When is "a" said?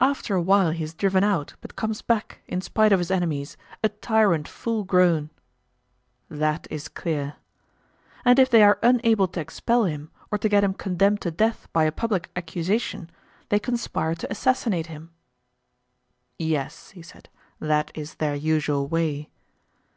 0.36-0.40, 3.82-3.88, 11.82-11.90